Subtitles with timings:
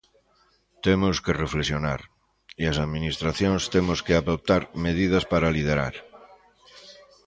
[0.85, 2.01] Temos que reflexionar,
[2.61, 5.95] e as administracións temos que adoptar medidas para liderar.